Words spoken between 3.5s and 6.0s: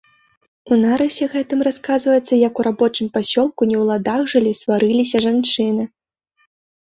не ў ладах жылі, сварыліся жанчыны.